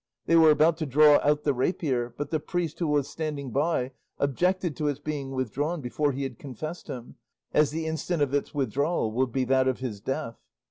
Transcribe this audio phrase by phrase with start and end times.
[0.25, 3.91] They were about to draw out the rapier, but the priest who was standing by
[4.17, 7.17] objected to its being withdrawn before he had confessed him,
[7.53, 10.39] as the instant of its withdrawal would be that of this death.